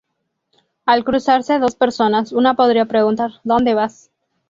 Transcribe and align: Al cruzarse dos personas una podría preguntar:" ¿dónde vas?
Al 0.87 1.03
cruzarse 1.03 1.59
dos 1.59 1.75
personas 1.75 2.31
una 2.31 2.55
podría 2.55 2.85
preguntar:" 2.85 3.33
¿dónde 3.43 3.75
vas? 3.75 4.09